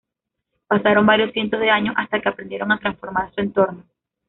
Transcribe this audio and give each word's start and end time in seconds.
Pasaron 0.67 1.05
varios 1.05 1.31
cientos 1.31 1.59
de 1.59 1.69
años 1.69 1.93
hasta 1.95 2.19
que 2.19 2.27
aprendieron 2.29 2.71
a 2.71 2.79
transformar 2.79 3.31
su 3.35 3.41
entorno. 3.41 3.83